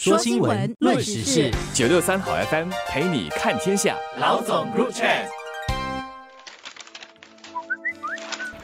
[0.00, 3.96] 说新闻，论时事，九六三好 FM 陪你看天下。
[4.20, 5.26] 老总 Group Chat。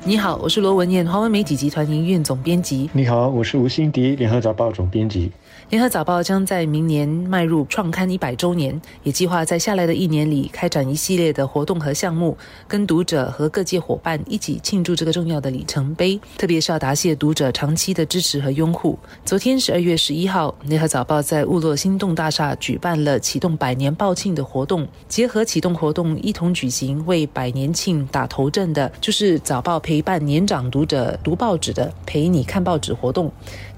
[0.04, 2.88] 你好，我是罗文艳，华文媒体集团营运总编辑。
[2.92, 5.32] 你好，我是吴欣迪，联合早报总编辑。
[5.70, 12.36] 联合早报将在明年迈入创刊一百周年，也计划在下来的一年里开展一系列的活动和项目，
[12.68, 16.20] 跟读者和各界伙伴一起庆祝这个重要的里程碑。
[16.36, 18.98] 特别是要答谢读者长期的支持和拥护。
[19.24, 33.32] 昨天十二月十一号，联合早报在雾落心动大厦举办了启动百年报庆的活动，结合启动活动一同举行为百年庆打头阵的，就是早报陪伴年长读者读报纸的陪你看报纸活动。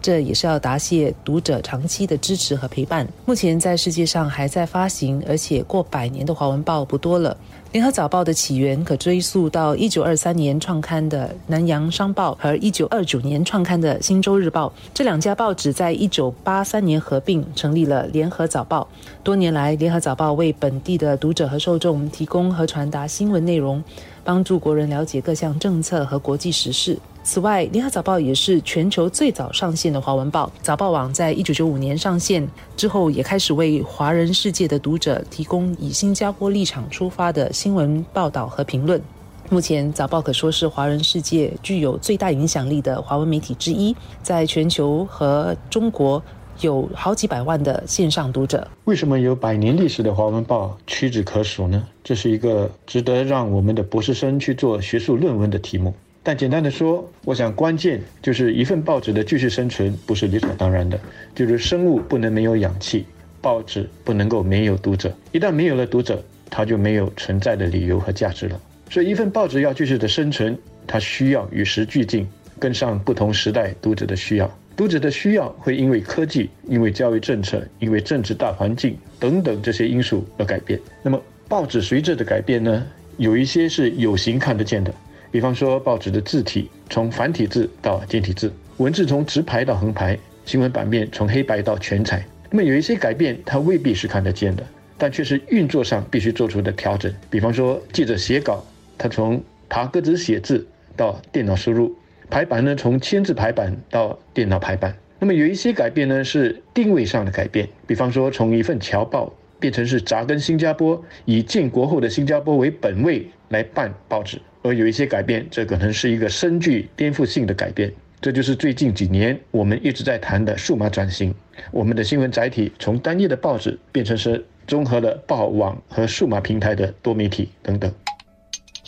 [0.06, 3.04] 这也是要答谢读者长期的支持和陪伴。
[3.24, 7.36] 目前在世界上还在发行，而且过百年的华文报不多了。
[7.72, 14.72] 联合早报的起源可追溯到一九二三年创刊的南洋商报和一九二九年创刊的新洲日报。
[14.94, 18.86] 这两家报纸在一九八三年合并，成立了联合早报。
[19.24, 23.82] 多年来，联合早报为本地的读者和受众提供和传达新闻内容，
[24.22, 26.96] 帮助国人了解各项政策和国际时事。
[27.26, 30.48] 此外，联合早报也是全球最早上线的华文报。
[30.62, 39.02] 早报网在一九九五年上线之后，也开始为华人世界的读者提供以新加坡立场出发的新闻报道和评论。
[39.50, 46.22] 目前，早报可说是华人世界具有最大影响力的华文媒体之一，在全球和中国
[46.60, 48.64] 有好几百万的线上读者。
[48.84, 51.82] 为什么有百年历史的华文报屈指可数呢？
[52.04, 55.92] 这是一个值得让我们的博士生去做学术论文的题目。
[56.26, 60.98] 但简单的说，我想关键就是一份报纸的继续生存不是理所当然的，
[61.36, 63.06] 就是生物不能没有氧气，
[63.40, 65.16] 报纸不能够没有读者。
[65.30, 66.20] 一旦没有了读者，
[66.50, 68.60] 它就没有存在的理由和价值了。
[68.90, 72.26] 所以，一份报纸要继续的生存，它需要与时俱进，
[72.58, 74.52] 跟上不同时代读者的需要。
[74.76, 80.80] 读者的需要会因为科技、因为教育政策、因为政治大环境等等这些因素而改变。
[81.04, 82.84] 那么，报纸随着的改变呢，
[83.16, 84.92] 有一些是有形看得见的。
[85.30, 92.24] 比方说，报纸的字体从繁体字到简体字，文字从直排到横排，新闻版面从黑白到全彩。
[92.50, 94.62] 那么有一些改变，它未必是看得见的，
[94.96, 97.12] 但却是运作上必须做出的调整。
[97.28, 98.64] 比方说，记者写稿，
[98.96, 101.90] 他从爬格子写字到电脑输入；
[102.30, 104.96] 排版呢，从签字排版到电脑排版。
[105.18, 107.68] 那么有一些改变呢，是定位上的改变。
[107.86, 114.40] 比方说，从一份侨报变成是扎根新加坡，以建国后的新加坡为本位来办报纸。
[114.66, 117.92] 而有一些改变，这可能是一个深具颠覆性的改变。
[118.20, 121.34] 这就是最近几年我们一直在谈的数码转型。
[121.70, 127.92] 我们的新闻载体从单一的报纸变成是综合了报网和数码平台的多媒体等等。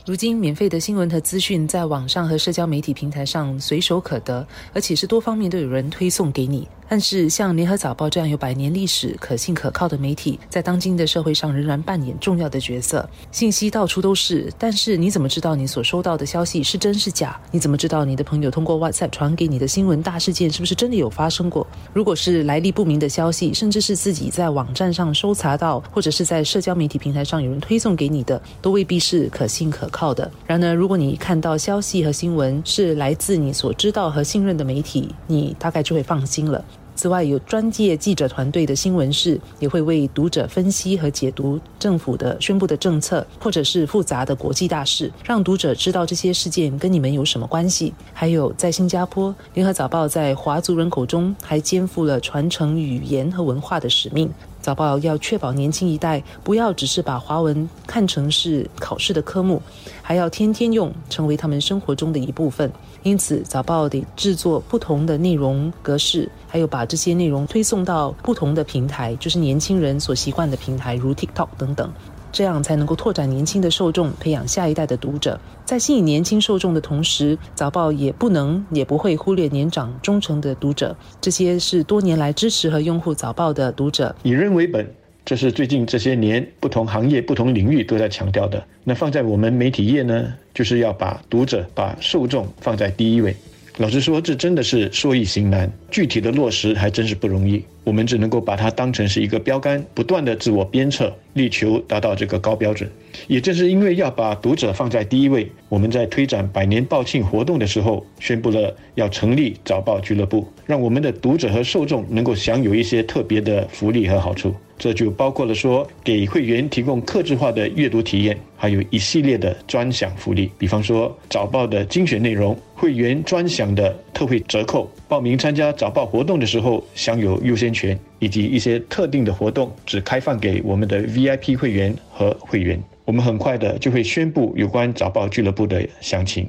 [0.07, 6.67] 如今，免费的新闻和资讯在网上和社交媒体平台上随手可得，而且是多方面都有人推送给你。
[6.89, 13.09] 但是，像联合早报这样有百年历史、可信可靠的媒体，在当今的社会上仍然扮演重要的角色。
[13.31, 17.39] 信息到处都是，但是你怎么知道你所收到的消息是真是假？
[17.51, 21.67] 你怎么知道你的朋友通过 WhatsApp 传给你的新闻大事件是不是真的有发生过？
[21.93, 30.31] 如果是来历不明的消息，甚至是自己在网站上搜查到，或者是在社交媒体平台上有人推送给你的，都未必是可信可靠的。
[30.47, 36.65] 然而，如果你看到消息和新闻是来自你所知道和信任的媒体，你大概就会放心了。
[36.99, 47.95] 此外，有专业记者团队的新闻室也会为读者分析和解读政府的宣布的政策，或者是复杂的国际大事，让读者知道这些事件跟你们有什么关系。
[48.13, 54.29] 还有，在新加坡，联合早报在华族人口中还肩负了传承语言和文化的使命。
[54.69, 59.63] 早报要确保年轻一代不要只是把华文看成是考试的科目，
[60.03, 62.71] 还要天天用，成为他们生活中的一部分。
[63.03, 71.91] 因此，早报得制作不同的内容格式，还有把这些内容推送到不同的平台，就是年轻人所习惯的平台，如 TikTok 等等。
[72.31, 75.39] 这样才能够拓展年轻的受众，培养下一代的读者。
[75.65, 80.97] 在吸引年轻受众的同时，早报也不能也不会忽略年长忠诚的读者。
[81.21, 84.15] 这些是多年来支持和拥护早报的读者。
[84.23, 84.87] 以人为本，
[85.25, 88.63] 这是最近这些年不同行业、不同领域都在强调的。
[88.85, 93.37] 那放在我们媒体业呢，就是要把读者、把受众放在第一位。
[93.79, 97.63] 老实说，这真的是说易行难，具体的落实还真是不容易。
[97.85, 102.91] 我们只能够把它当成是一个标杆，不断的自我鞭策，力求达到这个高标准。
[103.29, 114.53] 也正是因为要把读者放在第一位，我们在推展百年报庆活动的时候，宣布了要成立早报俱乐部，让我们的读者和受众能够享有一些特别的福利和好处。
[114.79, 132.81] 这就包括了说给会员提供客制化的阅读体验，还有一系列的专享福利，比方说早报的精选内容、会员专享的特惠折扣、报名参加早报活动的时候享有优先权，以及一些特定的活动只开放给我们的 VIP 会员和会员。
[133.05, 136.49] 我们很快的就会宣布有关早报俱乐部的详情。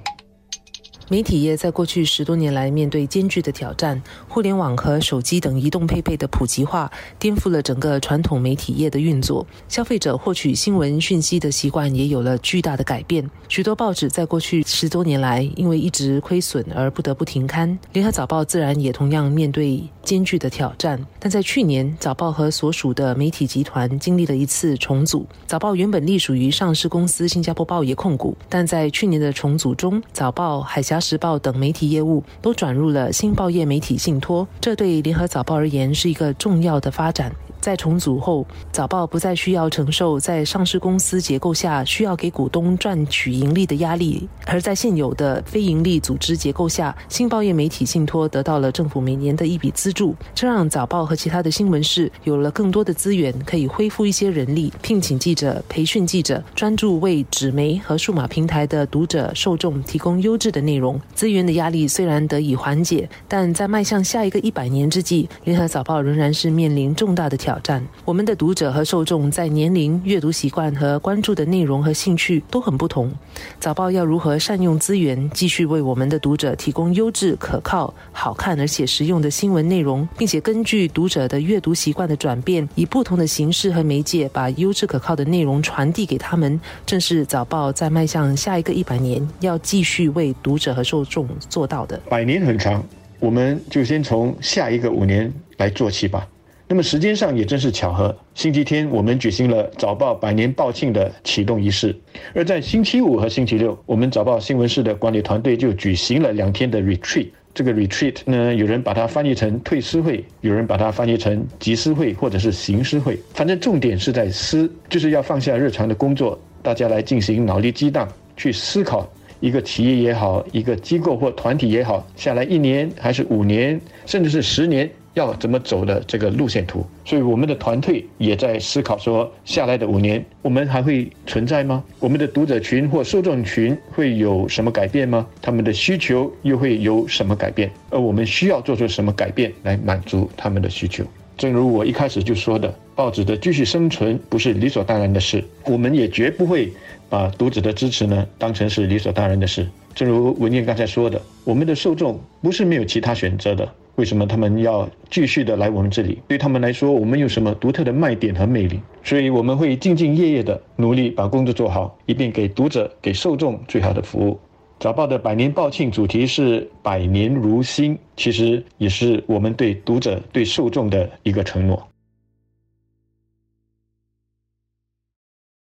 [1.12, 9.44] 媒体业在过去十多年来面对艰巨的挑战，互联网和手机等移动配备的普及化，颠覆了整个传统媒体业的运作。
[9.68, 13.28] 消费者获取新闻讯息的习惯也有了巨大的改变。
[13.48, 21.04] 许多报纸在过去十多年来因为一直亏损而不得不停刊，联合早报自然也同样面对艰巨的挑战。
[21.20, 25.26] 但在去年，早报和所属的媒体集团经历了一次重组。
[25.48, 30.99] 早报原本隶属于上市公司新加坡报业控股，但在去年的重组中，早报、海峡。
[31.00, 37.32] 时报等媒体业务都转入了新报业媒体信托，这对联合早报而言是一个重要的发展。
[37.60, 61.00] 在重组后，早报不再需要承受在上市公司结构下需要给股东赚取盈利的压力，而在现有的非盈利组织结构下，新报业媒体信托得到了政府每年的一笔资助，这让早报和其他的新闻室有了更多的资源，可以恢复一些人力，聘请记者、培训记者，专注为纸媒和数码平台的读者受众提供优质的内容。
[61.14, 67.49] 资源的压力虽然得以缓解，但在迈向下一个一百年之际，联合早报仍然是面临重大的挑。
[67.50, 73.12] 挑战，我们的读者和受众在年龄、阅读习惯和关注的内容和兴趣都很不同。
[73.60, 92.00] 早报要如何善用资源，继续为我们的读者提供优质、可靠、好看而且实用的新闻内容，并且根据读者的阅读习惯的转变，以不同的形式和媒介把优质可靠的内容传递给他们，正是早报在迈向下一个一百年要继续为读者和受众做到的。
[92.08, 92.86] 百年很长，
[93.20, 96.28] 我们就先从下一个五年来做起吧。
[96.72, 101.96] 那么时间上也真是巧合，星期天我们举行了早报百年报庆的启动仪式，
[102.36, 107.26] 而在星期五和星期六，我们早报新闻室的管理团队就举行了两天的 retreat。
[107.56, 118.08] 这个 retreat 呢，有人把它翻译成退思会，有人把它翻译成集思会或者是行思会，反正重点是在思，就是要放下日常的工作，大家来进行脑力激荡，
[118.38, 124.88] 去思考一个企业也好，一个机构或团体也好，下来一年还是五年，甚至是十年。
[125.20, 131.84] 要怎么走的这个路线图，所以我们的团队也在思考说，下来的五年我们还会存在吗？
[132.00, 135.28] 我们的读者群或受众群会有什么改变吗？
[135.42, 137.70] 他们的需求又会有什么改变？
[137.90, 141.04] 而我们需要做出什么改变来满足他们的需求？
[141.38, 146.72] 正如我一开始就说的，报纸的继续生存不是理所当然的事，我们也绝不会
[147.10, 149.68] 把读者的支持呢当成是理所当然的事。
[149.96, 153.68] 正如文燕刚才说的，我们的受众不是没有其他选择的。
[154.00, 156.20] 为什么他们要继续的来我们这里？
[156.26, 158.80] 对他们来说，我们有什么独特的卖点和魅力？
[159.04, 164.40] 所以我们会兢兢业业的努力把工作做好，以便给读者、给受众最好的服务。
[164.80, 171.86] 早报的百年报庆主题是“百年如新”，其实也是我们对读者、对受众的一个承诺。